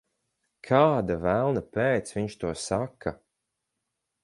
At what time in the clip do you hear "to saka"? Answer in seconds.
2.45-3.17